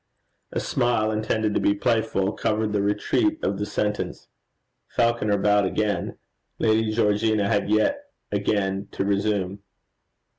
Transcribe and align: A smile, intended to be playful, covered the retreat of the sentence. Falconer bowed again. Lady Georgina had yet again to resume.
A 0.51 0.59
smile, 0.59 1.11
intended 1.11 1.53
to 1.53 1.59
be 1.59 1.75
playful, 1.75 2.31
covered 2.33 2.73
the 2.73 2.81
retreat 2.81 3.37
of 3.43 3.59
the 3.59 3.67
sentence. 3.67 4.29
Falconer 4.87 5.37
bowed 5.37 5.63
again. 5.65 6.17
Lady 6.57 6.91
Georgina 6.91 7.47
had 7.47 7.69
yet 7.69 8.05
again 8.31 8.87
to 8.93 9.05
resume. 9.05 9.59